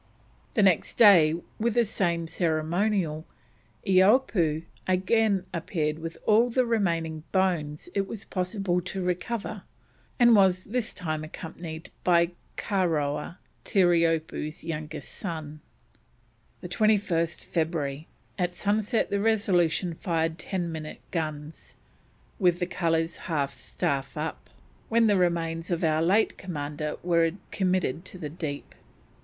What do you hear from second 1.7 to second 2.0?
the